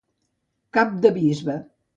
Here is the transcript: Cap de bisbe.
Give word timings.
Cap 0.77 0.97
de 1.05 1.15
bisbe. 1.19 1.63